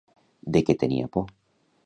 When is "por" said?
1.19-1.29